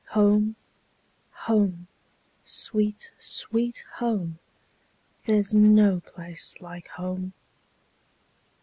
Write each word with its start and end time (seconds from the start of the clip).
home! 0.09 0.55
sweet, 2.43 3.11
sweet 3.19 3.85
home! 3.97 4.39
There 5.27 5.43
's 5.43 5.53
no 5.53 5.99
place 5.99 6.55
like 6.59 6.87
home! 6.87 7.33